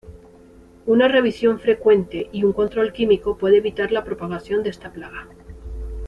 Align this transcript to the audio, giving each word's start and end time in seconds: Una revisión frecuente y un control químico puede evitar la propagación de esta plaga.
Una 0.87 1.07
revisión 1.07 1.59
frecuente 1.59 2.27
y 2.31 2.43
un 2.43 2.53
control 2.53 2.91
químico 2.91 3.37
puede 3.37 3.57
evitar 3.57 3.91
la 3.91 4.03
propagación 4.03 4.63
de 4.63 4.71
esta 4.71 4.91
plaga. 4.91 5.27